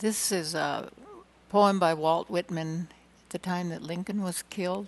[0.00, 0.90] This is a
[1.48, 2.86] poem by Walt Whitman
[3.24, 4.86] at the time that Lincoln was killed.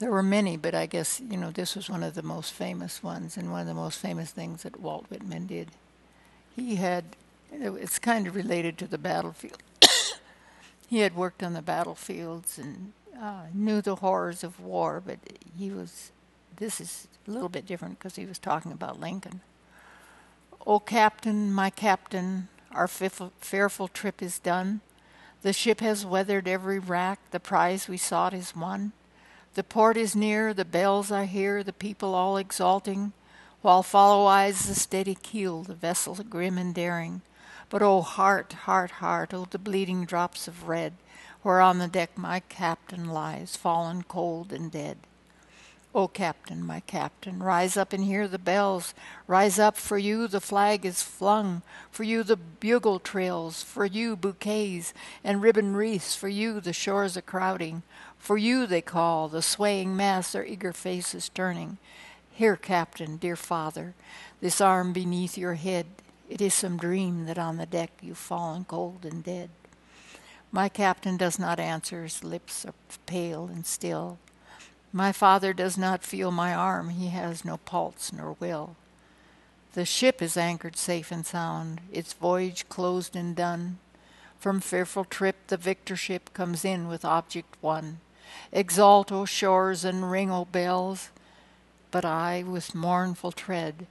[0.00, 3.02] There were many, but I guess, you know, this was one of the most famous
[3.02, 5.70] ones and one of the most famous things that Walt Whitman did.
[6.54, 7.04] He had,
[7.50, 9.62] it's kind of related to the battlefield.
[10.86, 15.20] he had worked on the battlefields and uh, knew the horrors of war, but
[15.58, 16.12] he was,
[16.56, 19.40] this is a little bit different because he was talking about Lincoln.
[20.66, 24.80] O Captain, my Captain, our fearful trip is done.
[25.42, 28.92] The ship has weathered every rack, the prize we sought is won.
[29.54, 33.12] The port is near, the bells I hear, the people all exulting,
[33.62, 37.22] while follow eyes the steady keel, the vessel grim and daring.
[37.70, 40.94] But oh, heart, heart, heart, oh, the bleeding drops of red,
[41.42, 44.98] where on the deck my captain lies, fallen cold and dead.
[45.94, 48.92] O captain, my captain, rise up and hear the bells.
[49.26, 54.14] Rise up, for you the flag is flung, for you the bugle trills, for you
[54.14, 54.92] bouquets
[55.24, 57.82] and ribbon wreaths, for you the shores are crowding.
[58.18, 61.78] For you they call, the swaying mass, their eager faces turning.
[62.30, 63.94] Here, captain, dear father,
[64.40, 65.86] this arm beneath your head,
[66.28, 69.48] it is some dream that on the deck you've fallen cold and dead.
[70.52, 72.74] My captain does not answer, his lips are
[73.06, 74.18] pale and still.
[74.92, 78.76] My father does not feel my arm, he has no pulse nor will.
[79.74, 83.78] The ship is anchored safe and sound, its voyage closed and done.
[84.38, 88.00] From fearful trip the victor ship comes in with object won.
[88.50, 91.10] Exalt, O shores, and ring, O bells.
[91.90, 93.86] But I, with mournful tread,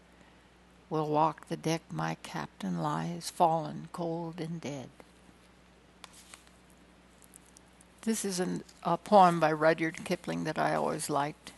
[0.90, 4.90] will walk the deck my captain lies, fallen, cold, and dead.
[8.08, 11.52] This is an, a poem by Rudyard Kipling that I always liked.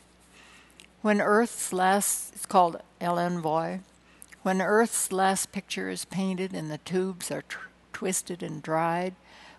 [1.03, 3.81] When Earth's last, it's called El L'Envoi,
[4.41, 9.13] when Earth's last picture is painted and the tubes are tr- twisted and dried,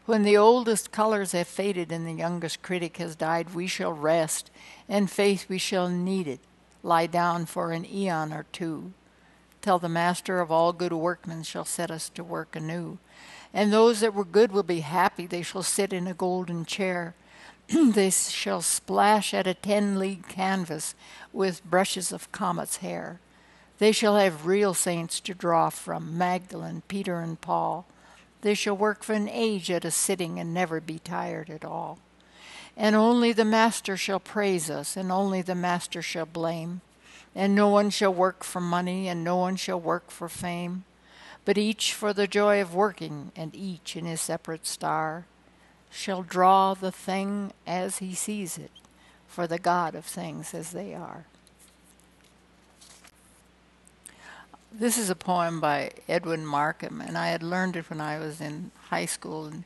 [0.07, 4.51] when the oldest colors have faded and the youngest critic has died, we shall rest,
[4.89, 6.41] and faith we shall need it,
[6.83, 8.93] lie down for an eon or two,
[9.63, 12.99] till the master of all good workmen shall set us to work anew.
[13.53, 17.15] And those that were good will be happy, they shall sit in a golden chair.
[17.69, 20.95] they shall splash at a ten league canvas
[21.33, 23.21] with brushes of comet's hair.
[23.79, 27.87] They shall have real saints to draw from Magdalene, Peter, and Paul.
[28.43, 31.99] They shall work for an age at a sitting and never be tired at all.
[32.77, 36.83] And only the Master shall praise us, and only the Master shall blame.
[37.35, 40.85] And no one shall work for money, and no one shall work for fame,
[41.45, 45.27] but each for the joy of working, and each in his separate star
[45.91, 48.71] shall draw the thing as he sees it,
[49.27, 51.25] for the God of things as they are.
[54.73, 58.41] This is a poem by Edwin Markham, and I had learned it when I was
[58.41, 59.65] in high school, and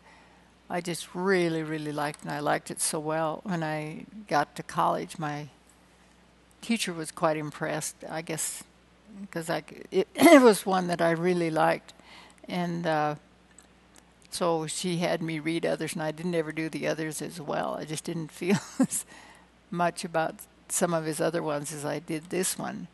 [0.70, 3.40] I just really, really liked it, and I liked it so well.
[3.42, 5.48] When I got to college, my
[6.62, 8.64] teacher was quite impressed, I guess,
[9.20, 11.92] because it, it was one that I really liked,
[12.48, 13.14] and uh,
[14.30, 17.76] so she had me read others, and I didn't ever do the others as well.
[17.78, 19.04] I just didn't feel as
[19.70, 20.34] much about
[20.68, 22.88] some of his other ones as I did this one.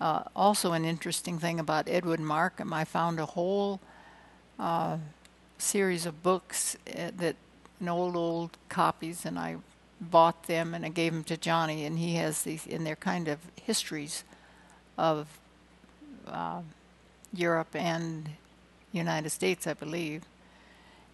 [0.00, 3.80] Uh, also, an interesting thing about Edwin Markham, I found a whole
[4.58, 4.96] uh,
[5.58, 7.36] series of books uh, that
[7.80, 9.56] in old old copies, and I
[10.00, 13.28] bought them and I gave them to Johnny, and he has these, and they're kind
[13.28, 14.24] of histories
[14.96, 15.39] of
[16.30, 16.62] uh,
[17.32, 18.30] Europe and
[18.92, 20.22] United States, I believe.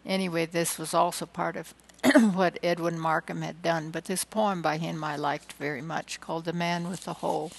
[0.04, 1.74] Anyway, this was also part of
[2.34, 6.44] what Edwin Markham had done, but this poem by him I liked very much, called
[6.44, 7.50] "The Man with the Hoe."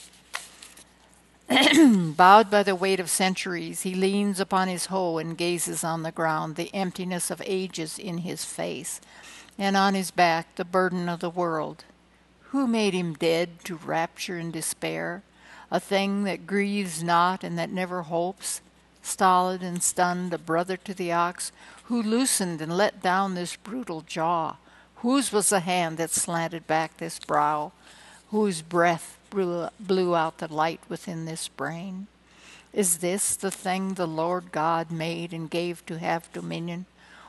[2.18, 6.12] Bowed by the weight of centuries, he leans upon his hoe and gazes on the
[6.12, 9.00] ground, the emptiness of ages in his face,
[9.57, 11.85] and on his back the burden of the world.
[12.51, 15.24] Who made him dead to rapture and despair,
[15.70, 18.62] a thing that grieves not and that never hopes?
[19.02, 21.52] Stolid and stunned, a brother to the ox,
[21.86, 24.58] who loosened and let down this brutal jaw?
[24.98, 27.72] Whose was the hand that slanted back this brow?
[28.31, 32.08] Whose breath blew out the light within this brain?
[32.74, 36.86] Is this the thing the Lord God made and gave to have dominion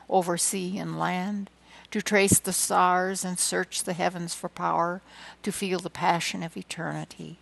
[0.09, 1.49] over sea and land?
[1.91, 5.01] To trace the stars and search the heavens for power,
[5.43, 7.37] to feel the passion of eternity?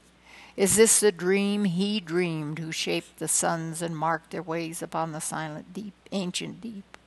[0.57, 5.12] Is this the dream he dreamed who shaped the suns and marked their ways upon
[5.12, 6.98] the silent deep, ancient deep?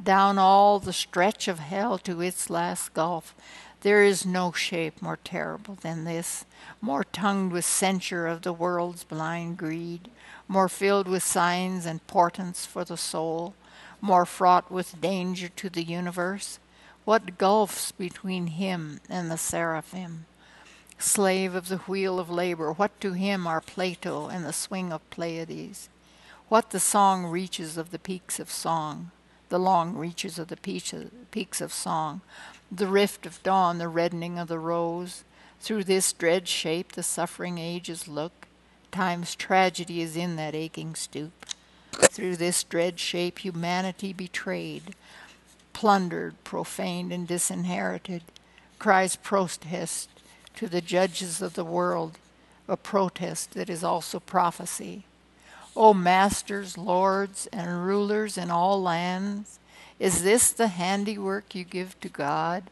[0.00, 3.34] Down all the stretch of hell to its last gulf,
[3.80, 6.44] there is no shape more terrible than this,
[6.80, 10.08] more tongued with censure of the world's blind greed,
[10.46, 13.54] more filled with signs and portents for the soul,
[14.00, 16.60] more fraught with danger to the universe?
[17.04, 20.26] What gulfs between him and the seraphim?
[20.98, 25.08] Slave of the wheel of labor, what to him are Plato and the swing of
[25.10, 25.88] Pleiades?
[26.48, 29.10] What the song reaches of the peaks of song,
[29.50, 32.22] the long reaches of the peaks of song,
[32.72, 35.22] the rift of dawn, the reddening of the rose?
[35.60, 38.46] Through this dread shape the suffering ages look.
[38.90, 41.32] Time's tragedy is in that aching stoop.
[41.92, 44.94] Through this dread shape humanity betrayed,
[45.74, 48.22] plundered, profaned, and disinherited,
[48.78, 50.08] cries protest
[50.56, 52.18] to the judges of the world,
[52.66, 55.04] a protest that is also prophecy.
[55.76, 59.58] O masters, lords, and rulers in all lands,
[59.98, 62.64] is this the handiwork you give to God,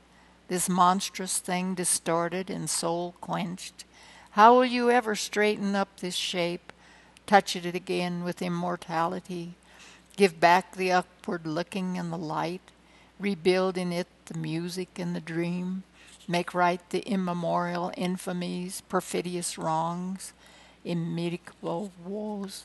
[0.49, 3.85] this monstrous thing distorted and soul quenched?
[4.33, 6.73] How will you ever straighten up this shape,
[7.27, 9.55] touch it again with immortality,
[10.17, 12.73] give back the upward looking and the light,
[13.19, 15.83] rebuild in it the music and the dream?
[16.29, 20.33] Make right the immemorial infamies, perfidious wrongs,
[20.85, 22.65] immedicable woes.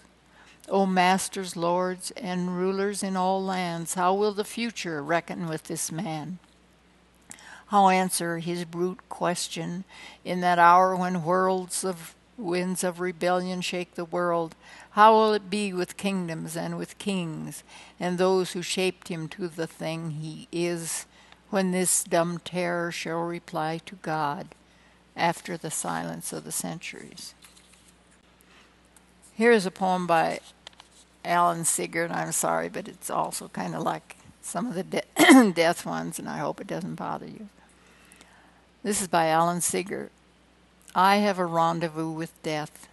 [0.68, 5.92] O masters, lords, and rulers in all lands, how will the future reckon with this
[5.92, 6.38] man?
[7.68, 9.84] How answer his brute question
[10.26, 14.56] in that hour when whirls of winds of rebellion shake the world?
[14.92, 17.64] How will it be with kingdoms and with kings
[18.00, 21.06] and those who shaped him to the thing he is?
[21.50, 24.50] When this dumb terror shall reply to God
[25.16, 27.34] after the silence of the centuries.
[29.34, 30.40] Here is a poem by
[31.26, 32.10] Alan Seeger.
[32.12, 36.30] I'm sorry, but it's also kind of like some of the de- death ones, and
[36.30, 37.50] I hope it doesn't bother you.
[38.84, 40.10] This is by Alan Seeger.
[40.96, 42.88] I have a rendezvous with death.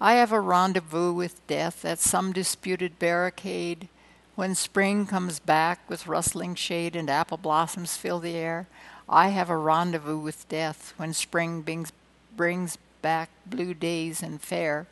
[0.00, 3.88] I have a rendezvous with death at some disputed barricade
[4.34, 8.66] when spring comes back with rustling shade and apple blossoms fill the air,
[9.08, 11.92] I have a rendezvous with death when spring brings,
[12.36, 14.86] brings back blue days and fair.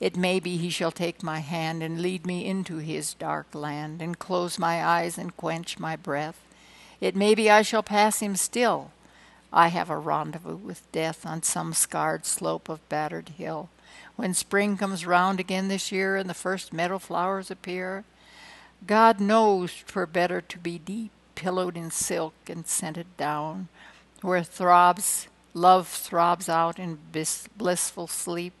[0.00, 4.02] It may be he shall take my hand and lead me into his dark land
[4.02, 6.40] and close my eyes and quench my breath.
[7.00, 8.90] It may be I shall pass him still.
[9.52, 13.70] I have a rendezvous with death on some scarred slope of battered hill.
[14.16, 18.04] When spring comes round again this year and the first meadow flowers appear,
[18.86, 23.68] God knows 'twere better to be deep, pillowed in silk and scented down,
[24.22, 28.54] where throbs love throbs out in bis- blissful sleep,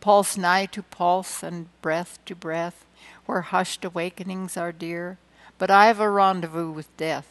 [0.00, 2.84] pulse nigh to pulse and breath to breath,
[3.24, 5.18] where hushed awakenings are dear.
[5.58, 7.28] But I've a rendezvous with death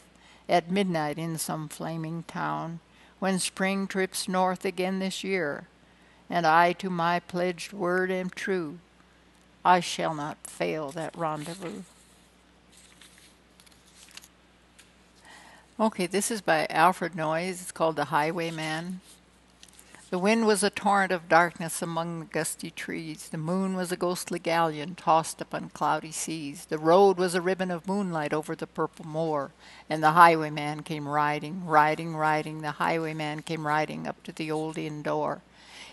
[0.50, 2.80] at midnight in some flaming town,
[3.20, 5.68] when spring trips north again this year,
[6.30, 8.80] and I to my pledged word am true.
[9.64, 11.84] I shall not fail that rendezvous.
[15.77, 17.62] Okay, this is by Alfred Noyes.
[17.62, 19.01] It's called The Highwayman.
[20.16, 23.28] The wind was a torrent of darkness among the gusty trees.
[23.28, 26.64] The moon was a ghostly galleon tossed upon cloudy seas.
[26.64, 29.52] The road was a ribbon of moonlight over the purple moor.
[29.90, 32.62] And the highwayman came riding, riding, riding.
[32.62, 35.42] The highwayman came riding up to the old inn door.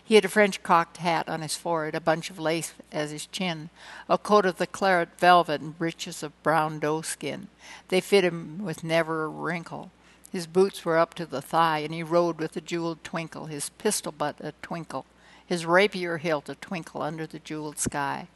[0.05, 3.27] He had a French cocked hat on his forehead, a bunch of lace as his
[3.27, 3.71] chin,
[4.09, 7.49] a coat of the claret velvet, and breeches of brown doe skin.
[7.89, 9.91] They fit him with never a wrinkle.
[10.33, 13.69] His boots were up to the thigh, and he rode with a jeweled twinkle, his
[13.69, 15.05] pistol butt a twinkle,
[15.45, 18.29] his rapier hilt a twinkle under the jeweled sky.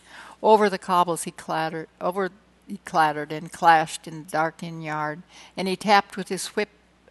[0.43, 2.31] Over the cobbles he clattered, over
[2.69, 5.23] he clattered and clashed in the dark inn yard,
[5.57, 6.69] and he tapped with his whip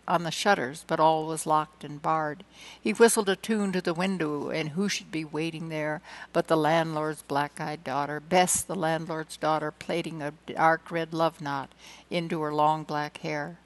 [0.07, 2.43] on the shutters, but all was locked and barred.
[2.79, 6.55] He whistled a tune to the window, and who should be waiting there but the
[6.55, 11.71] landlord's black eyed daughter, Bess, the landlord's daughter, plaiting a dark red love knot
[12.11, 13.57] into her long black hair.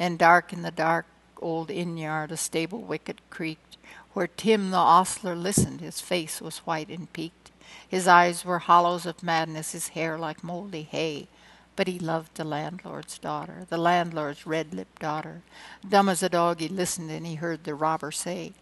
[0.00, 1.04] And dark in the dark
[1.40, 3.76] old inn yard a stable wicket creaked,
[4.14, 7.50] where Tim the ostler listened, his face was white and peaked.
[7.86, 11.28] His eyes were hollows of madness, his hair like mouldy hay.
[11.76, 15.42] But he loved the landlord's daughter, the landlord's red lipped daughter.
[15.86, 18.52] Dumb as a dog, he listened and he heard the robber say,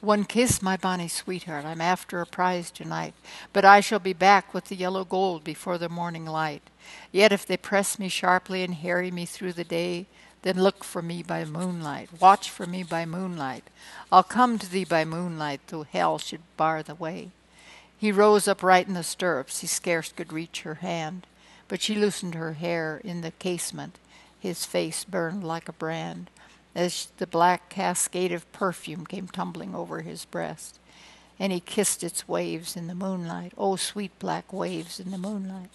[0.00, 3.14] One kiss, my bonny sweetheart, I'm after a prize tonight,
[3.52, 6.62] but I shall be back with the yellow gold before the morning light.
[7.12, 10.06] Yet if they press me sharply and harry me through the day,
[10.42, 13.64] then look for me by moonlight, watch for me by moonlight.
[14.10, 17.30] I'll come to thee by moonlight, though hell should bar the way.
[17.96, 21.26] He rose upright in the stirrups, he scarce could reach her hand
[21.72, 23.98] but she loosened her hair in the casement.
[24.38, 26.28] His face burned like a brand
[26.74, 30.78] as the black cascade of perfume came tumbling over his breast.
[31.38, 33.54] And he kissed its waves in the moonlight.
[33.56, 35.70] Oh, sweet black waves in the moonlight.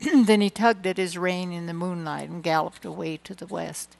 [0.24, 3.96] then he tugged at his rein in the moonlight and galloped away to the west.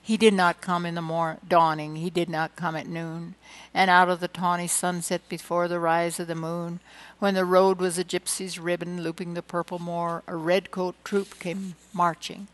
[0.00, 3.34] He did not come in the mor- dawning, he did not come at noon,
[3.74, 6.78] and out of the tawny sunset before the rise of the moon,
[7.18, 11.40] when the road was a gypsy's ribbon looping the purple moor, a red coat troop
[11.40, 12.46] came marching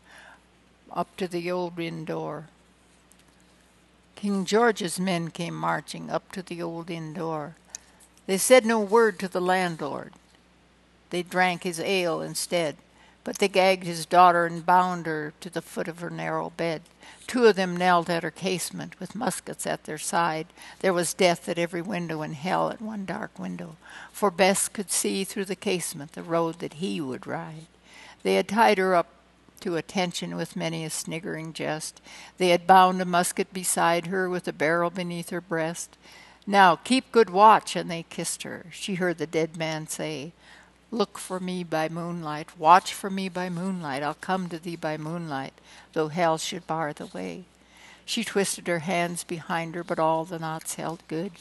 [0.91, 2.47] up to the old inn door.
[4.15, 7.55] King George's men came marching up to the old inn door.
[8.25, 10.13] They said no word to the landlord.
[11.13, 12.75] They drank his ale instead,
[13.23, 16.81] but they gagged his daughter and bound her to the foot of her narrow bed.
[17.27, 20.47] Two of them knelt at her casement with muskets at their side.
[20.79, 23.75] There was death at every window and hell at one dark window,
[24.11, 27.67] for Bess could see through the casement the road that he would ride.
[28.23, 29.09] They had tied her up
[29.59, 32.01] to attention with many a sniggering jest.
[32.39, 35.95] They had bound a musket beside her with a barrel beneath her breast.
[36.47, 38.65] Now keep good watch, and they kissed her.
[38.71, 40.33] She heard the dead man say,
[40.93, 44.95] Look for me by moonlight, watch for me by moonlight, I'll come to thee by
[44.95, 45.55] moonlight,
[45.93, 47.45] though hell should bar the way.
[48.05, 51.31] She twisted her hands behind her, but all the knots held good.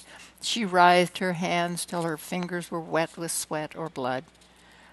[0.40, 4.24] She writhed her hands till her fingers were wet with sweat or blood.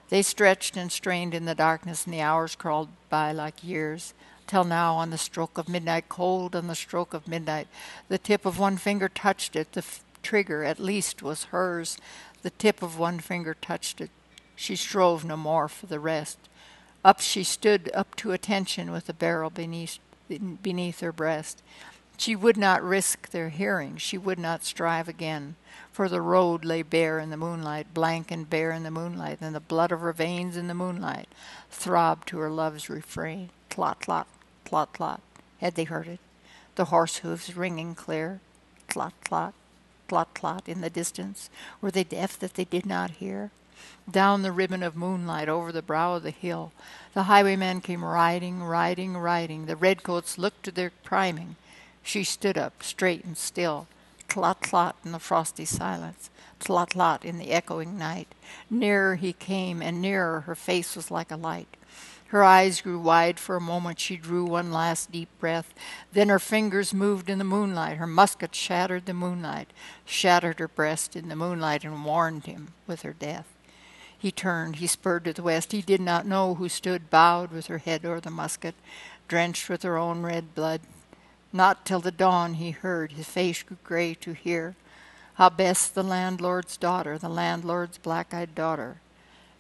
[0.10, 4.14] They stretched and strained in the darkness, and the hours crawled by like years,
[4.46, 7.70] till now, on the stroke of midnight, cold on the stroke of midnight,
[8.10, 9.72] the tip of one finger touched it.
[9.72, 11.98] The f- trigger, at least, was hers.
[12.42, 14.10] The tip of one finger touched it.
[14.60, 16.38] She strove no more for the rest.
[17.06, 21.64] Up she stood, up to attention, with the barrel beneath, beneath her breast.
[22.18, 25.56] She would not risk their hearing, she would not strive again,
[25.94, 29.56] for the road lay bare in the moonlight, blank and bare in the moonlight, and
[29.56, 31.30] the blood of her veins in the moonlight
[31.72, 33.52] throbbed to her love's refrain.
[33.70, 34.26] Tlot, tlot,
[34.66, 35.22] tlot, tlot.
[35.62, 36.20] Had they heard it?
[36.76, 38.42] The horse hoofs ringing clear.
[38.90, 39.54] Tlot, tlot,
[40.10, 41.50] tlot, tlot in the distance.
[41.80, 43.52] Were they deaf that they did not hear?
[44.10, 46.72] Down the ribbon of moonlight over the brow of the hill.
[47.14, 49.66] The highwayman came riding, riding, riding.
[49.66, 51.56] The redcoats looked to their priming.
[52.04, 53.88] She stood up, straight and still.
[54.30, 56.30] Tlot tlot in the frosty silence.
[56.60, 58.34] Tlot tlot in the echoing night.
[58.70, 61.78] Nearer he came, and nearer her face was like a light.
[62.28, 64.00] Her eyes grew wide for a moment.
[64.00, 65.74] She drew one last deep breath.
[66.14, 67.98] Then her fingers moved in the moonlight.
[67.98, 69.74] Her musket shattered the moonlight,
[70.06, 73.48] shattered her breast in the moonlight, and warned him with her death.
[74.20, 75.72] He turned, he spurred to the west.
[75.72, 78.76] He did not know who stood bowed with her head o'er the musket,
[79.30, 80.82] drenched with her own red blood.
[81.54, 84.76] Not till the dawn he heard, his face grew gray to hear,
[85.36, 89.00] how Bess, the landlord's daughter, the landlord's black eyed daughter,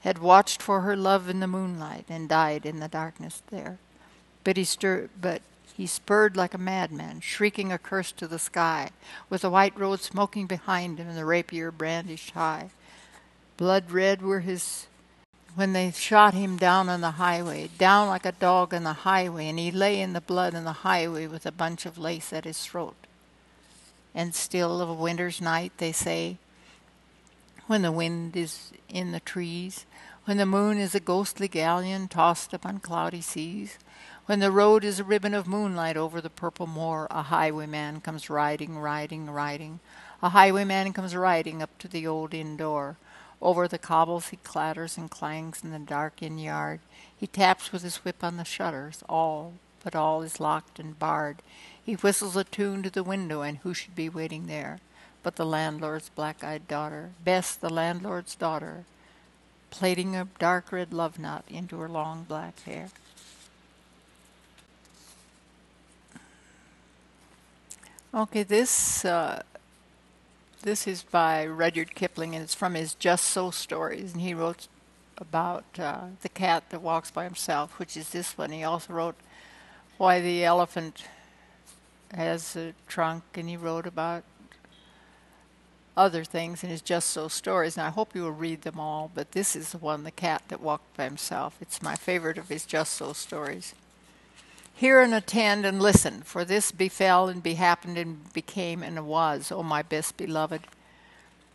[0.01, 3.79] had watched for her love in the moonlight and died in the darkness there.
[4.43, 5.41] But he stirred, but
[5.73, 8.91] he spurred like a madman, shrieking a curse to the sky,
[9.29, 12.71] with the white road smoking behind him and the rapier brandished high.
[13.59, 14.87] Blood red were his
[15.53, 19.49] when they shot him down on the highway, down like a dog on the highway,
[19.49, 22.45] and he lay in the blood on the highway with a bunch of lace at
[22.45, 22.95] his throat.
[24.15, 26.37] And still of a winter's night, they say,
[27.67, 29.85] when the wind is in the trees,
[30.23, 33.77] when the moon is a ghostly galleon tossed upon cloudy seas,
[34.25, 38.29] when the road is a ribbon of moonlight over the purple moor, a highwayman comes
[38.29, 39.81] riding, riding, riding.
[40.23, 42.95] A highwayman comes riding up to the old inn door.
[43.41, 46.79] Over the cobbles he clatters and clangs in the dark inn yard.
[47.15, 49.03] He taps with his whip on the shutters.
[49.08, 49.53] All,
[49.84, 51.41] but all is locked and barred.
[51.84, 54.79] He whistles a tune to the window, and who should be waiting there
[55.24, 58.86] but the landlord's black eyed daughter, Bess, the landlord's daughter,
[59.69, 62.89] plaiting a dark red love knot into her long black hair.
[68.13, 69.43] Okay, this uh,
[70.61, 74.13] this is by Rudyard Kipling, and it's from his Just So stories.
[74.13, 74.67] And he wrote
[75.17, 78.51] about uh, the cat that walks by himself, which is this one.
[78.51, 79.15] He also wrote
[79.97, 81.03] Why the Elephant
[82.13, 84.23] Has a Trunk, and he wrote about
[85.95, 87.77] other things in his Just So stories.
[87.77, 90.43] And I hope you will read them all, but this is the one, The Cat
[90.49, 91.57] That Walked by Himself.
[91.61, 93.73] It's my favorite of his Just So stories.
[94.79, 99.62] Hear and attend and listen, for this befell and behappened and became and was, O
[99.62, 100.62] my best beloved.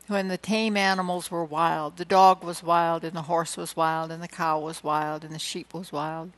[0.08, 4.12] When the tame animals were wild, the dog was wild, and the horse was wild,
[4.12, 6.32] and the cow was wild, and the sheep was wild,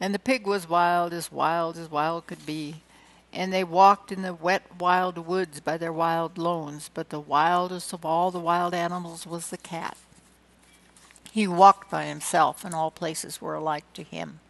[0.00, 2.82] and the pig was wild, as wild as wild could be.
[3.32, 7.92] And they walked in the wet, wild woods by their wild lones, but the wildest
[7.92, 9.96] of all the wild animals was the cat.
[11.30, 14.40] He walked by himself, and all places were alike to him.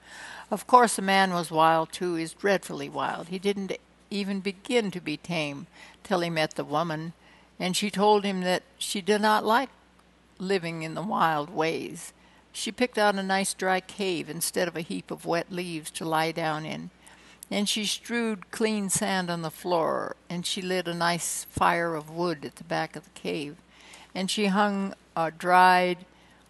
[0.50, 3.28] Of course, the man was wild too, is dreadfully wild.
[3.28, 3.72] He didn't
[4.10, 5.66] even begin to be tame
[6.02, 7.12] till he met the woman,
[7.60, 9.68] and she told him that she did not like
[10.38, 12.12] living in the wild ways.
[12.52, 16.04] She picked out a nice dry cave instead of a heap of wet leaves to
[16.04, 16.90] lie down in.
[17.50, 22.10] And she strewed clean sand on the floor, and she lit a nice fire of
[22.10, 23.56] wood at the back of the cave.
[24.14, 25.98] And she hung a dried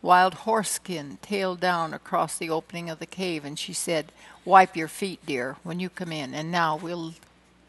[0.02, 4.12] wild horse skin tail down across the opening of the cave, and she said,
[4.44, 7.14] Wipe your feet, dear, when you come in, and now we'll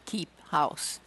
[0.06, 1.00] keep house.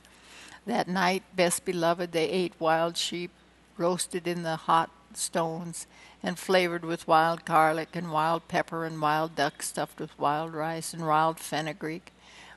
[0.66, 3.32] That night, best beloved, they ate wild sheep,
[3.78, 5.88] roasted in the hot stones,
[6.22, 10.94] and flavored with wild garlic and wild pepper and wild duck stuffed with wild rice
[10.94, 12.12] and wild fenugreek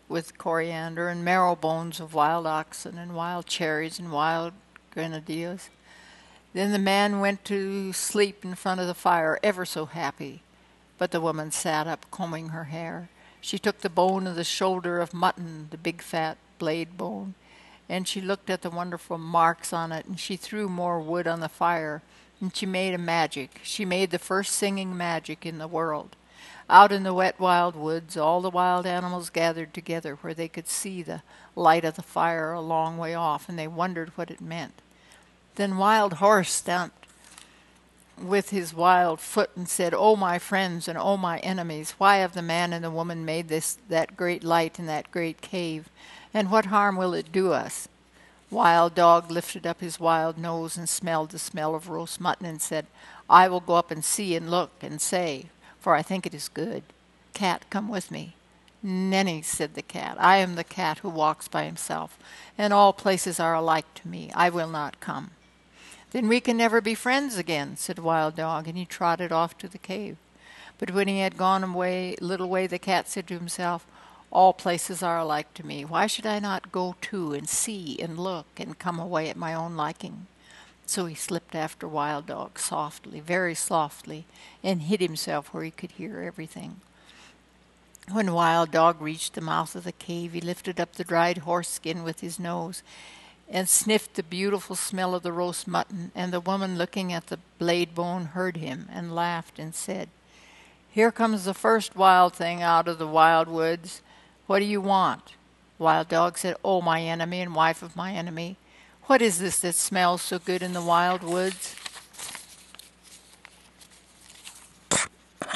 [0.09, 4.53] with coriander and marrow bones of wild oxen and wild cherries and wild
[4.95, 5.69] grenadillas.
[6.57, 10.41] Then the man went to sleep in front of the fire, ever so happy.
[10.97, 13.11] But the woman sat up, combing her hair.
[13.43, 17.35] She took the bone of the shoulder of mutton, the big fat blade bone,
[17.91, 21.41] and she looked at the wonderful marks on it, and she threw more wood on
[21.41, 22.01] the fire,
[22.41, 23.61] and she made a magic.
[23.63, 26.17] She made the first singing magic in the world.
[26.71, 30.69] Out in the wet wild woods, all the wild animals gathered together where they could
[30.69, 31.21] see the
[31.55, 34.81] light of the fire a long way off, and they wondered what it meant.
[35.57, 37.07] Then Wild Horse stamped
[38.19, 42.35] with his wild foot and said, "O my friends and O my enemies, why have
[42.35, 45.89] the man and the woman made this that great light in that great cave?
[46.33, 47.89] And what harm will it do us?
[48.51, 52.63] Wild Dog lifted up his wild nose and smelled the smell of roast mutton and
[52.63, 52.87] said,
[53.29, 55.47] I will go up and see and look and say,
[55.81, 56.85] for I think it is good.
[57.35, 58.37] Cat, come with me.
[58.83, 62.17] Nenny, said the cat, I am the cat who walks by himself,
[62.57, 64.31] and all places are alike to me.
[64.35, 65.31] I will not come.
[66.17, 69.69] Then we can never be friends again, said Wild Dog, and he trotted off to
[69.69, 70.17] the cave.
[70.79, 73.87] But when he had gone away, little way, the cat said to himself,
[74.31, 75.85] all places are alike to me.
[75.85, 79.53] Why should I not go too and see and look and come away at my
[79.53, 80.27] own liking?
[80.87, 84.25] So he slipped after Wild Dog softly, very softly,
[84.65, 86.81] and hid himself where he could hear everything.
[88.11, 91.69] When Wild Dog reached the mouth of the cave, he lifted up the dried horse
[91.69, 92.83] skin with his nose
[93.49, 97.39] and sniffed the beautiful smell of the roast mutton, and the woman looking at the
[97.59, 100.09] blade bone heard him and laughed and said,
[100.91, 104.03] Here comes the first wild thing out of the wild woods.
[104.47, 105.35] What do you want?
[105.79, 108.57] Wild Dog said, Oh, my enemy and wife of my enemy,
[109.05, 111.77] what is this that smells so good in the wild woods?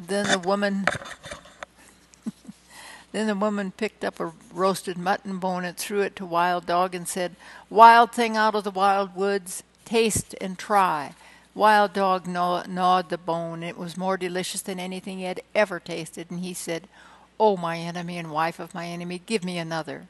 [0.05, 0.87] Then the woman
[3.13, 6.95] Then the woman picked up a roasted mutton bone and threw it to Wild Dog
[6.95, 7.35] and said,
[7.69, 11.15] Wild thing out of the wild woods, taste and try.
[11.55, 13.63] Wild Dog gnaw- gnawed the bone.
[13.63, 16.87] It was more delicious than anything he had ever tasted, and he said,
[17.41, 20.07] O my enemy and wife of my enemy, give me another.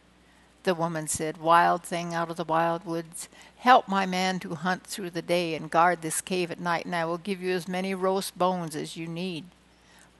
[0.64, 4.86] The woman said, Wild thing out of the wild woods, help my man to hunt
[4.86, 7.66] through the day and guard this cave at night, and I will give you as
[7.66, 9.46] many roast bones as you need.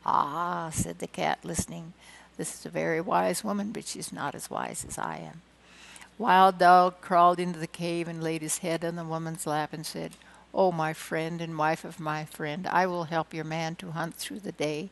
[0.07, 1.93] Ah, said the cat, listening,
[2.41, 5.43] this is a very wise woman, but she's not as wise as I am.
[6.17, 9.85] Wild Dog crawled into the cave and laid his head on the woman's lap and
[9.85, 10.13] said,
[10.55, 14.15] Oh, my friend and wife of my friend, I will help your man to hunt
[14.15, 14.89] through the day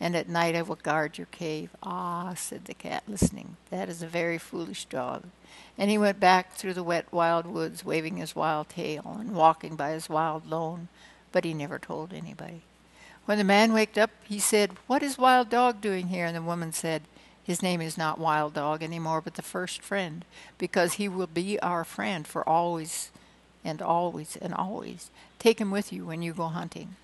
[0.00, 1.70] and at night I will guard your cave.
[1.82, 5.24] Ah, said the cat, listening, that is a very foolish dog.
[5.78, 9.76] And he went back through the wet wild woods, waving his wild tail and walking
[9.76, 10.88] by his wild lone,
[11.32, 12.62] but he never told anybody.
[13.26, 16.26] When the man waked up, he said, What is Wild Dog doing here?
[16.26, 17.02] And the woman said,
[17.42, 20.24] His name is not Wild Dog any more, but the first friend,
[20.58, 23.10] because he will be our friend for always
[23.64, 25.10] and always and always.
[25.38, 26.96] Take him with you when you go hunting.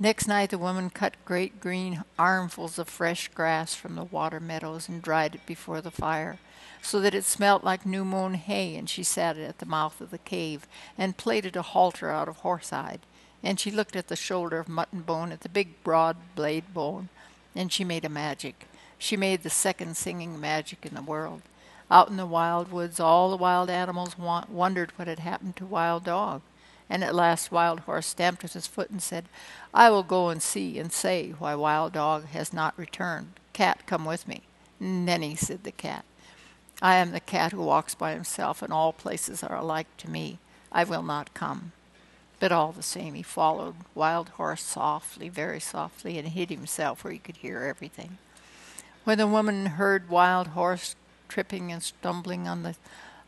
[0.00, 4.88] Next night the woman cut great green armfuls of fresh grass from the water meadows
[4.88, 6.38] and dried it before the fire,
[6.82, 10.00] so that it smelt like new mown hay, and she sat it at the mouth
[10.00, 10.66] of the cave
[10.98, 13.00] and plaited a halter out of horsehide,
[13.44, 17.10] and she looked at the shoulder of mutton bone, at the big broad blade bone,
[17.54, 18.66] and she made a magic.
[18.98, 21.42] She made the second singing magic in the world.
[21.90, 25.66] Out in the wild woods all the wild animals wa- wondered what had happened to
[25.66, 26.40] Wild Dog.
[26.88, 29.26] And at last Wild Horse stamped with his foot and said,
[29.72, 33.34] I will go and see and say why Wild Dog has not returned.
[33.52, 34.42] Cat, come with me.
[34.80, 36.04] Nenny, said the cat.
[36.82, 40.38] I am the cat who walks by himself, and all places are alike to me.
[40.72, 41.72] I will not come.
[42.44, 47.14] But all the same, he followed Wild Horse softly, very softly, and hid himself where
[47.14, 48.18] he could hear everything.
[49.04, 50.94] When the woman heard Wild Horse
[51.26, 52.76] tripping and stumbling on the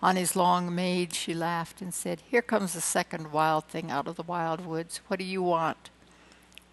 [0.03, 4.07] on his long made, she laughed and said, Here comes the second wild thing out
[4.07, 5.01] of the wild woods.
[5.09, 5.89] What do you want?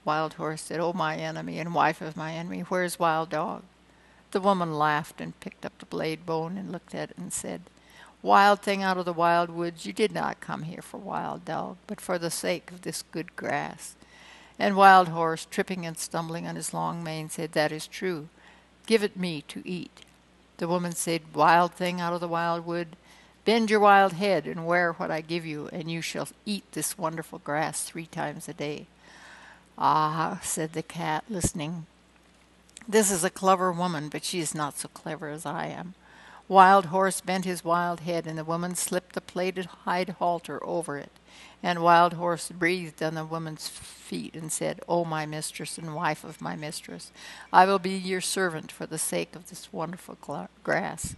[0.04, 3.64] Wild Horse said, Oh, my enemy and wife of my enemy, where's Wild Dog?
[4.32, 7.62] The woman laughed and picked up the blade bone and looked at it and said,
[8.24, 11.76] Wild thing out of the wild woods, you did not come here for Wild Dog,
[11.88, 13.96] but for the sake of this good grass.
[14.58, 18.30] And Wild Horse, tripping and stumbling on his long mane, said, That is true.
[18.88, 20.06] Give it me to eat.
[20.56, 22.96] The woman said, Wild thing out of the wild wood,
[23.44, 26.98] bend your wild head and wear what I give you, and you shall eat this
[26.98, 28.86] wonderful grass three times a day.
[29.78, 31.88] Ah, said the cat, listening.
[32.88, 35.96] This is a clever woman, but she is not so clever as I am.
[36.48, 40.98] Wild Horse bent his wild head, and the woman slipped the plaited hide halter over
[40.98, 41.12] it.
[41.64, 46.26] And Wild Horse breathed on the woman's feet and said, O my mistress and wife
[46.26, 47.12] of my mistress,
[47.54, 50.18] I will be your servant for the sake of this wonderful
[50.64, 51.16] grass.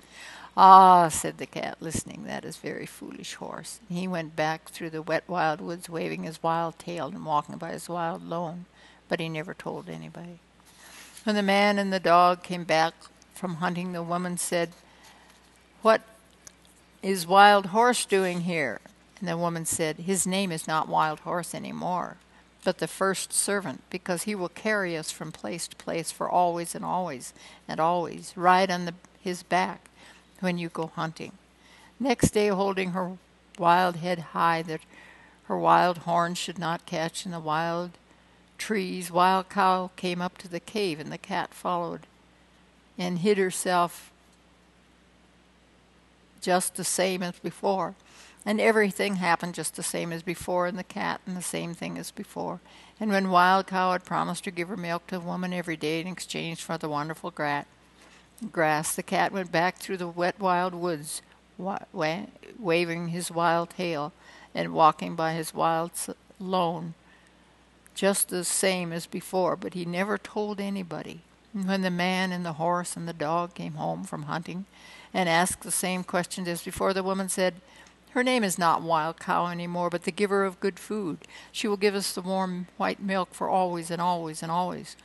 [0.56, 3.80] Ah, said the cat, listening, that is very foolish horse.
[3.90, 7.72] He went back through the wet wild woods, waving his wild tail and walking by
[7.72, 8.66] his wild lone,
[9.10, 10.40] but he never told anybody.
[11.24, 12.94] When the man and the dog came back
[13.34, 14.70] from hunting, the woman said,
[15.86, 16.02] What
[17.04, 18.82] is Wild Horse doing here?
[19.19, 22.17] And the woman said, His name is not Wild Horse any more,
[22.63, 26.74] but the first servant, because he will carry us from place to place for always
[26.74, 27.36] and always
[27.67, 29.88] and always, ride on the, his back
[30.39, 31.34] when you go hunting.
[32.00, 33.19] Next day, holding her
[33.60, 34.82] wild head high that
[35.43, 37.91] her wild horns should not catch in the wild
[38.58, 42.08] trees, Wild Cow came up to the cave, and the cat followed
[42.98, 44.12] and hid herself
[46.41, 47.95] just the same as before.
[48.45, 51.98] And everything happened just the same as before, and the cat and the same thing
[51.98, 52.60] as before.
[53.00, 56.00] And when Wild Cow had promised to give her milk to the woman every day
[56.00, 57.65] in exchange for the wonderful grat,
[58.52, 61.21] grass, the cat went back through the wet wild woods,
[61.58, 62.28] wa- wa-
[62.60, 64.13] waving his wild tail
[64.54, 65.91] and walking by his wild
[66.39, 66.93] lone,
[67.95, 71.21] just the same as before, but he never told anybody.
[71.54, 74.65] And when the man and the horse and the dog came home from hunting
[75.15, 77.56] and asked the same questions as before, the woman said,
[78.12, 81.17] her name is not Wild Cow any more, but the giver of good food.
[81.51, 84.95] She will give us the warm white milk for always and always and always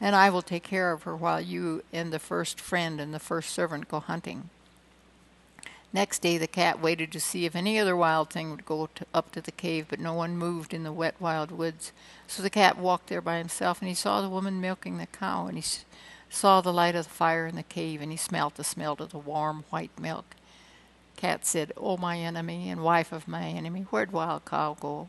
[0.00, 3.18] and I will take care of her while you and the first friend and the
[3.18, 4.50] first servant go hunting.
[5.92, 9.06] Next day the cat waited to see if any other wild thing would go to,
[9.14, 11.92] up to the cave, but no one moved in the wet wild woods.
[12.26, 15.46] So the cat walked there by himself, and he saw the woman milking the cow,
[15.46, 15.64] and he
[16.28, 19.10] saw the light of the fire in the cave, and he smelt the smell of
[19.10, 20.36] the warm white milk.
[21.16, 25.08] Cat said, "O oh, my enemy and wife of my enemy, where'd Wild Cow go?"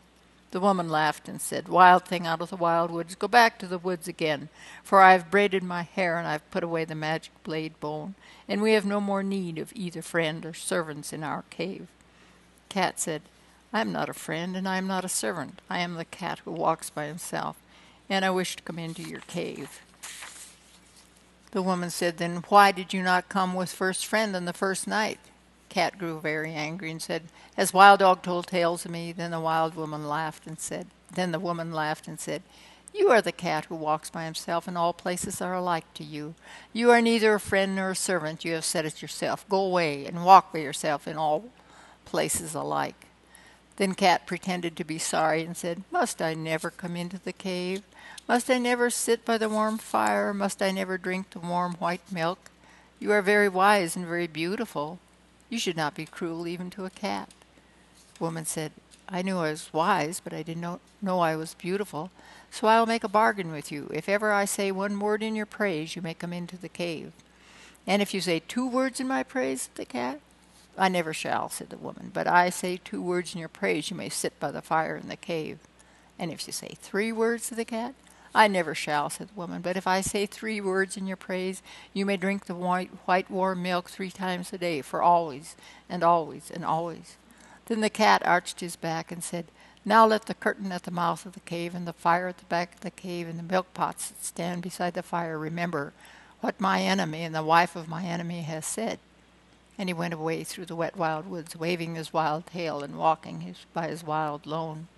[0.52, 3.68] The woman laughed and said, Wild thing out of the wild woods, go back to
[3.68, 4.48] the woods again,
[4.82, 8.16] for I have braided my hair and I have put away the magic blade bone,
[8.48, 11.88] and we have no more need of either friend or servants in our cave.
[12.70, 13.24] Cat said,
[13.74, 15.62] I am not a friend and I am not a servant.
[15.70, 17.58] I am the cat who walks by himself,
[18.10, 19.82] and I wish to come into your cave.
[21.52, 24.88] The woman said, Then why did you not come with first friend on the first
[24.88, 25.20] night?
[25.70, 27.24] cat grew very angry and said,
[27.56, 29.12] As Wild Dog told tales of me?
[29.12, 32.42] Then the wild woman laughed and said, Then the woman laughed and said,
[32.94, 36.36] You are the cat who walks by himself, and all places are alike to you.
[36.74, 38.44] You are neither a friend nor a servant.
[38.44, 39.48] You have said it yourself.
[39.50, 41.46] Go away and walk by yourself in all
[42.06, 43.06] places alike.
[43.76, 47.84] Then Cat pretended to be sorry and said, Must I never come into the cave?
[48.28, 50.34] Must I never sit by the warm fire?
[50.34, 52.52] Must I never drink the warm white milk?
[53.00, 55.00] You are very wise and very beautiful.
[55.50, 57.30] You should not be cruel even to a cat.
[58.18, 58.74] The woman said,
[59.08, 62.12] I knew I was wise, but I didn't know, know I was beautiful.
[62.52, 63.90] So I will make a bargain with you.
[63.94, 67.14] If ever I say one word in your praise, you may come into the cave.
[67.86, 70.20] And if you say two words in my praise, the cat,
[70.78, 72.12] I never shall, said the woman.
[72.14, 75.08] But I say two words in your praise, you may sit by the fire in
[75.08, 75.60] the cave.
[76.20, 77.94] And if you say three words, to the cat,
[78.38, 81.64] I never shall, said the woman, but if I say three words in your praise,
[81.92, 85.56] you may drink the white, white warm milk three times a day, for always,
[85.90, 87.18] and always, and always.
[87.66, 89.46] Then the cat arched his back and said,
[89.84, 92.46] Now let the curtain at the mouth of the cave, and the fire at the
[92.46, 95.94] back of the cave, and the milk pots that stand beside the fire remember
[96.40, 99.00] what my enemy and the wife of my enemy has said.
[99.80, 103.42] And he went away through the wet wild woods, waving his wild tail and walking
[103.42, 104.90] his, by his wild lone.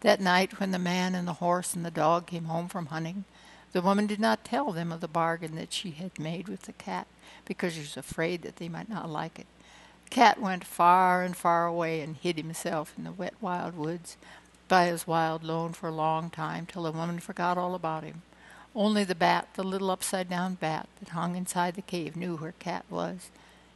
[0.00, 3.24] That night, when the man and the horse and the dog came home from hunting,
[3.72, 6.72] the woman did not tell them of the bargain that she had made with the
[6.72, 7.06] cat,
[7.44, 9.46] because she was afraid that they might not like it.
[10.08, 14.16] Cat went far and far away and hid himself in the wet wild woods
[14.68, 18.22] by his wild lone for a long time, till the woman forgot all about him.
[18.74, 22.52] Only the bat, the little upside down bat that hung inside the cave, knew where
[22.52, 23.30] Cat was,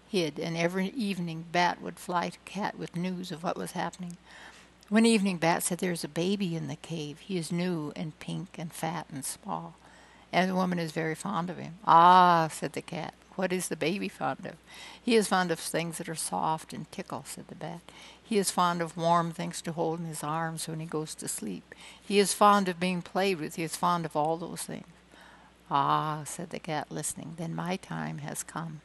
[0.09, 4.19] hid, and every evening Bat would fly to Cat with news of what was happening.
[4.89, 7.21] One evening, Bat said, There's a baby in the cave.
[7.21, 9.75] He is new and pink and fat and small.
[10.33, 11.75] And the woman is very fond of him.
[11.87, 14.57] Ah, said the cat, what is the baby fond of?
[15.03, 17.81] He is fond of things that are soft and tickle, said the bat.
[18.23, 21.29] He is fond of warm things to hold in his arms when he goes to
[21.29, 21.75] sleep.
[22.01, 23.57] He is fond of being played with.
[23.57, 24.87] He is fond of all those things.
[25.71, 28.83] Ah, said the cat, listening, then my time has come.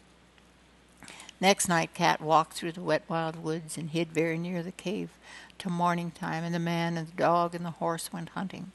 [1.39, 5.11] Next night, Cat walked through the wet wild woods and hid very near the cave
[5.59, 8.71] till morning time, and the man and the dog and the horse went hunting.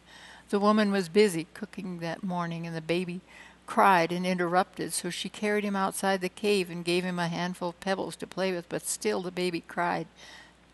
[0.50, 3.20] The woman was busy cooking that morning, and the baby
[3.66, 7.70] cried and interrupted, so she carried him outside the cave and gave him a handful
[7.70, 10.06] of pebbles to play with, but still the baby cried.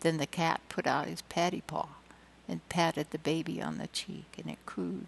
[0.01, 1.87] Then the cat put out his patty paw
[2.47, 5.07] and patted the baby on the cheek, and it cooed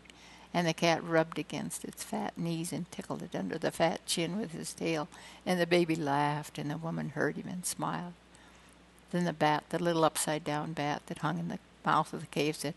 [0.53, 4.37] and the cat rubbed against its fat knees and tickled it under the fat chin
[4.37, 5.07] with his tail,
[5.45, 8.13] and the baby laughed, and the woman heard him and smiled.
[9.11, 12.27] Then the bat, the little upside down bat that hung in the mouth of the
[12.27, 12.73] cave, said,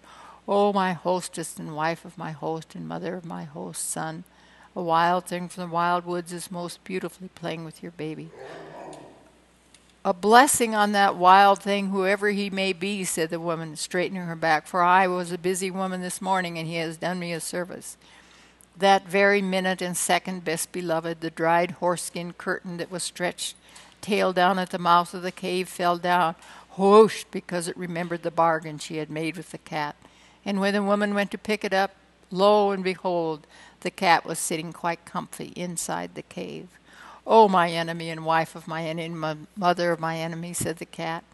[0.46, 4.24] Oh, my hostess and wife of my host and mother of my host's son,
[4.76, 8.30] a wild thing from the wild woods is most beautifully playing with your baby.
[10.06, 14.36] A blessing on that wild thing, whoever he may be, said the woman, straightening her
[14.36, 17.40] back, for I was a busy woman this morning, and he has done me a
[17.40, 17.96] service.
[18.76, 23.56] That very minute and second, best beloved, the dried horseskin curtain that was stretched
[24.02, 26.34] tail down at the mouth of the cave fell down,
[26.76, 29.96] whoosh, because it remembered the bargain she had made with the cat.
[30.44, 31.92] And when the woman went to pick it up,
[32.30, 33.46] lo and behold,
[33.80, 36.68] the cat was sitting quite comfy inside the cave.
[37.26, 40.84] Oh, my enemy and wife of my enemy, and mother of my enemy, said the
[40.84, 41.24] cat.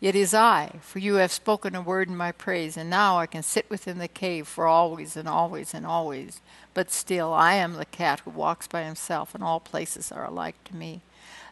[0.00, 3.26] It is I, for you have spoken a word in my praise, and now I
[3.26, 6.40] can sit within the cave for always and always and always.
[6.74, 10.56] But still, I am the cat who walks by himself, and all places are alike
[10.64, 11.02] to me.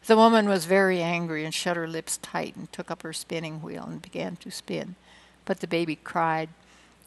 [0.06, 3.62] The woman was very angry and shut her lips tight and took up her spinning
[3.62, 4.96] wheel and began to spin.
[5.44, 6.48] But the baby cried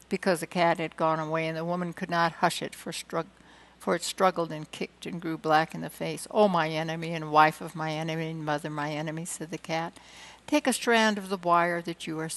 [0.08, 3.30] because the cat had gone away, and the woman could not hush it for struggle
[3.84, 6.26] for it struggled and kicked and grew black in the face.
[6.30, 9.92] Oh, my enemy and wife of my enemy and mother my enemy, said the cat,
[10.46, 12.30] take a strand of the wire that you are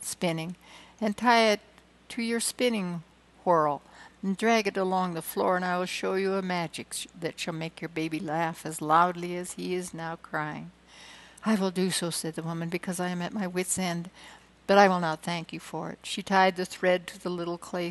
[0.00, 0.56] spinning
[1.02, 1.60] and tie it
[2.08, 3.02] to your spinning
[3.44, 3.82] whorl
[4.22, 7.38] and drag it along the floor, and I will show you a magic sh- that
[7.38, 10.70] shall make your baby laugh as loudly as he is now crying.
[11.44, 14.08] I will do so, said the woman, because I am at my wit's end,
[14.66, 15.98] but I will not thank you for it.
[16.04, 17.90] She tied the thread to the little clay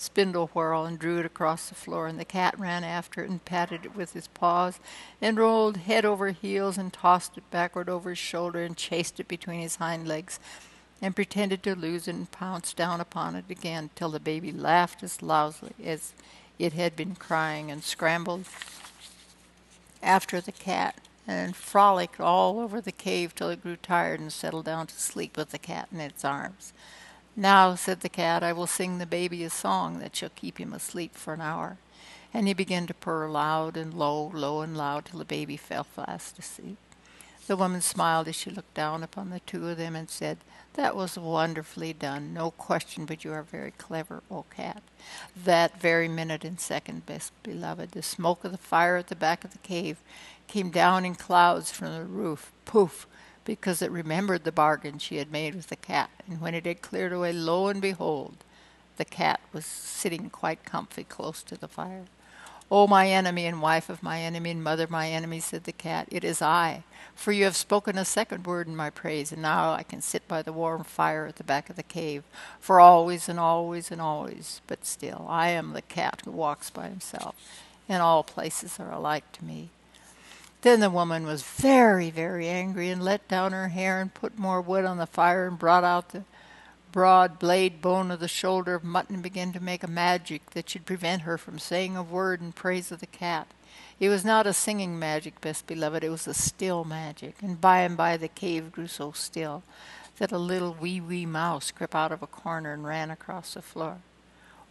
[0.00, 3.44] spindle whorl and drew it across the floor, and the cat ran after it and
[3.44, 4.80] patted it with his paws,
[5.20, 9.28] and rolled head over heels and tossed it backward over his shoulder and chased it
[9.28, 10.40] between his hind legs,
[11.00, 15.02] and pretended to lose it and pounced down upon it again till the baby laughed
[15.02, 16.12] as loudly as
[16.58, 18.44] it had been crying and scrambled
[20.02, 24.64] after the cat and frolicked all over the cave till it grew tired and settled
[24.64, 26.72] down to sleep with the cat in its arms.
[27.38, 30.72] Now, said the cat, I will sing the baby a song that shall keep him
[30.72, 31.76] asleep for an hour.
[32.34, 35.84] And he began to purr loud and low, low and loud, till the baby fell
[35.84, 36.78] fast asleep.
[37.46, 40.38] The woman smiled as she looked down upon the two of them and said,
[40.74, 44.82] That was wonderfully done, no question, but you are very clever, O cat.
[45.36, 49.44] That very minute and second, best beloved, the smoke of the fire at the back
[49.44, 49.98] of the cave
[50.48, 52.50] came down in clouds from the roof.
[52.64, 53.06] Poof!
[53.48, 56.82] Because it remembered the bargain she had made with the cat, and when it had
[56.82, 58.36] cleared away, lo and behold,
[58.98, 62.04] the cat was sitting quite comfy close to the fire.
[62.70, 65.72] O my enemy and wife of my enemy and mother of my enemy, said the
[65.72, 66.84] cat, it is I,
[67.14, 70.28] for you have spoken a second word in my praise, and now I can sit
[70.28, 72.24] by the warm fire at the back of the cave,
[72.60, 74.60] for always and always and always.
[74.66, 77.34] But still, I am the cat who walks by himself,
[77.88, 79.70] and all places are alike to me.
[80.62, 84.60] Then the woman was very, very angry and let down her hair and put more
[84.60, 86.24] wood on the fire and brought out the
[86.90, 90.68] broad blade bone of the shoulder of mutton and began to make a magic that
[90.68, 93.46] should prevent her from saying a word in praise of the cat.
[94.00, 97.80] It was not a singing magic, best beloved, it was a still magic, and by
[97.80, 99.62] and by the cave grew so still
[100.18, 103.62] that a little wee wee mouse crept out of a corner and ran across the
[103.62, 103.98] floor.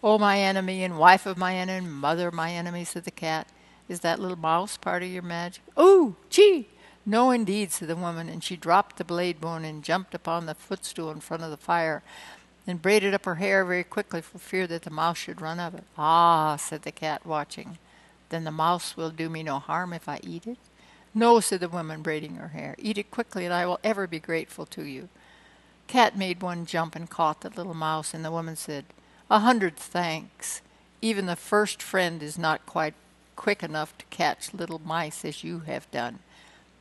[0.03, 3.11] Oh, my enemy and wife of my enemy, and mother of my enemy, said the
[3.11, 3.47] cat,
[3.89, 5.63] is that little mouse part of your magic?
[5.75, 6.67] Oh, gee!
[7.05, 10.53] No, indeed, said the woman, and she dropped the blade bone and jumped upon the
[10.53, 12.03] footstool in front of the fire,
[12.67, 15.73] and braided up her hair very quickly for fear that the mouse should run of
[15.73, 15.85] it.
[15.97, 17.77] Ah, said the cat, watching.
[18.27, 20.57] Then the mouse will do me no harm if I eat it?
[21.13, 22.75] No, said the woman, braiding her hair.
[22.77, 25.07] Eat it quickly, and I will ever be grateful to you.
[25.87, 28.83] Cat made one jump and caught the little mouse, and the woman said,
[29.31, 30.61] A hundred thanks.
[31.01, 32.93] Even the first friend is not quite
[33.37, 36.19] quick enough to catch little mice as you have done.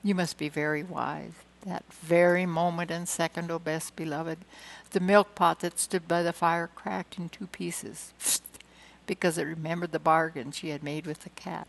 [0.03, 1.35] You must be very wise.
[1.65, 4.39] That very moment and second, O best beloved,
[4.91, 8.13] the milk pot that stood by the fire cracked in two pieces.
[9.07, 11.69] because it remembered the bargain she had made with the cat.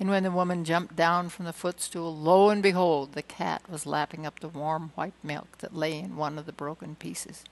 [0.00, 3.86] And when the woman jumped down from the footstool, lo and behold, the cat was
[3.86, 7.44] lapping up the warm white milk that lay in one of the broken pieces.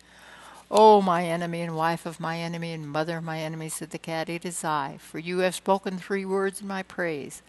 [0.70, 3.98] O my enemy and wife of my enemy and mother of my enemy, said the
[3.98, 7.42] cat, it is I, for you have spoken three words in my praise.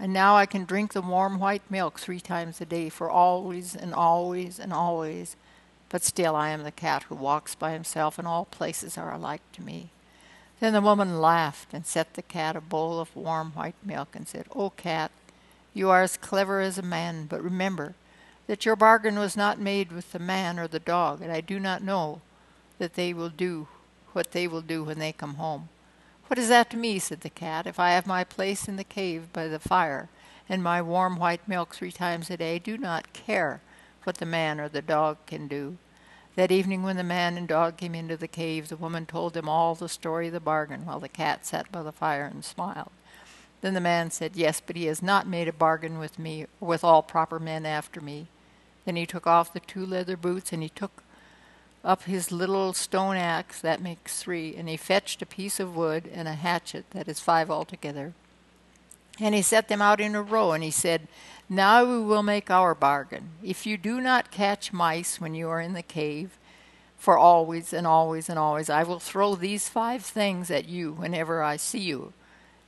[0.00, 3.76] And now I can drink the warm white milk three times a day for always
[3.76, 5.36] and always and always.
[5.88, 9.42] But still I am the cat who walks by himself, and all places are alike
[9.52, 9.90] to me.
[10.58, 14.26] Then the woman laughed and set the cat a bowl of warm white milk and
[14.26, 15.12] said, O cat,
[15.74, 17.94] you are as clever as a man, but remember
[18.48, 21.60] that your bargain was not made with the man or the dog, and I do
[21.60, 22.20] not know
[22.78, 23.68] that they will do
[24.12, 25.68] what they will do when they come home.
[26.28, 26.98] What is that to me?
[26.98, 27.66] said the cat.
[27.66, 30.08] If I have my place in the cave by the fire,
[30.48, 33.60] and my warm white milk three times a day, do not care
[34.04, 35.76] what the man or the dog can do.
[36.36, 39.48] That evening, when the man and dog came into the cave, the woman told them
[39.48, 42.92] all the story of the bargain, while the cat sat by the fire and smiled.
[43.60, 46.68] Then the man said, Yes, but he has not made a bargain with me, or
[46.68, 48.28] with all proper men after me.
[48.84, 51.02] Then he took off the two leather boots, and he took
[51.84, 56.10] up his little stone axe, that makes three, and he fetched a piece of wood
[56.12, 58.14] and a hatchet, that is five altogether.
[59.20, 61.08] And he set them out in a row, and he said,
[61.48, 63.30] Now we will make our bargain.
[63.42, 66.38] If you do not catch mice when you are in the cave,
[66.96, 71.42] for always and always and always, I will throw these five things at you whenever
[71.42, 72.12] I see you,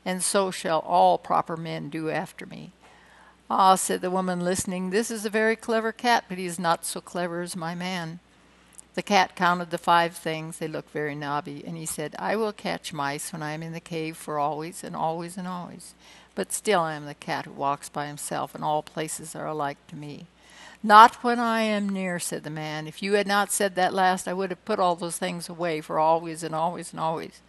[0.05, 2.73] and so shall all proper men do after me.
[3.51, 6.85] Ah, said the woman, listening, this is a very clever cat, but he is not
[6.85, 8.21] so clever as my man.
[8.95, 10.59] The cat counted the five things.
[10.59, 11.63] They looked very knobby.
[11.67, 14.83] And he said, I will catch mice when I am in the cave for always
[14.83, 15.95] and always and always.
[16.35, 19.79] But still I am the cat who walks by himself, and all places are alike
[19.89, 20.27] to me.
[20.83, 22.87] Not when I am near, said the man.
[22.87, 25.81] If you had not said that last, I would have put all those things away
[25.81, 27.43] for always and always and always.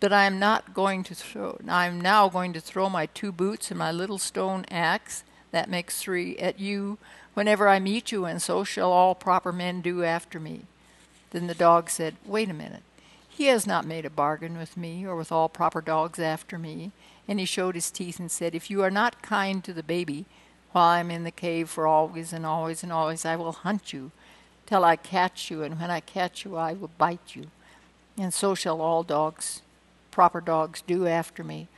[0.00, 1.58] But I am not going to throw.
[1.66, 5.68] I am now going to throw my two boots and my little stone axe, that
[5.68, 6.98] makes three, at you
[7.34, 10.66] whenever I meet you, and so shall all proper men do after me.
[11.30, 12.82] Then the dog said, Wait a minute.
[13.28, 16.92] He has not made a bargain with me, or with all proper dogs after me.
[17.28, 20.24] And he showed his teeth and said, If you are not kind to the baby
[20.72, 23.92] while I am in the cave for always and always and always, I will hunt
[23.92, 24.10] you
[24.66, 27.46] till I catch you, and when I catch you, I will bite you.
[28.18, 29.62] And so shall all dogs,
[30.10, 31.68] proper dogs, do after me.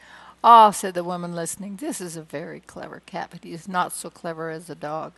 [0.43, 3.93] Ah, said the woman listening, this is a very clever cat, but he is not
[3.93, 5.13] so clever as a dog.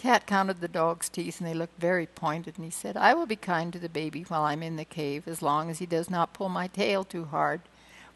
[0.00, 3.26] Cat counted the dog's teeth, and they looked very pointed, and he said, I will
[3.26, 6.08] be kind to the baby while I'm in the cave, as long as he does
[6.08, 7.60] not pull my tail too hard,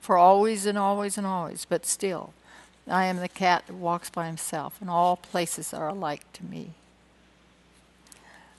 [0.01, 2.33] for always and always and always, but still,
[2.89, 6.71] I am the cat that walks by himself, and all places are alike to me.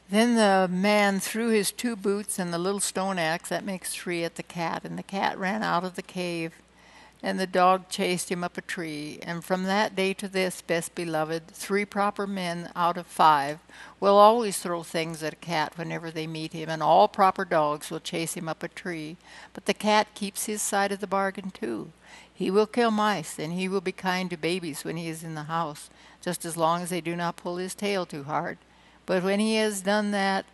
[0.08, 4.24] Then the man threw his two boots and the little stone axe, that makes three,
[4.24, 6.54] at the cat, and the cat ran out of the cave
[7.24, 9.20] and the dog chased him up a tree.
[9.24, 13.60] And from that day to this, best beloved, three proper men out of five
[14.00, 17.90] will always throw things at a cat whenever they meet him, and all proper dogs
[17.90, 19.18] will chase him up a tree.
[19.54, 21.92] But the cat keeps his side of the bargain too.
[22.32, 25.36] He will kill mice, and he will be kind to babies when he is in
[25.36, 25.90] the house,
[26.22, 28.58] just as long as they do not pull his tail too hard.
[29.06, 30.46] But when he has done that,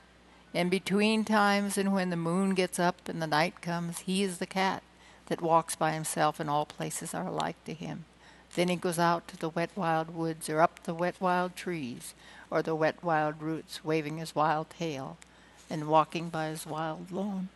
[0.54, 4.38] and between times and when the moon gets up and the night comes, he is
[4.38, 4.84] the cat
[5.28, 8.06] that walks by himself and all places are alike to him.
[8.56, 12.14] Then he goes out to the wet wild woods or up the wet wild trees
[12.50, 15.18] or the wet wild roots, waving his wild tail
[15.70, 17.48] and walking by his wild lawn.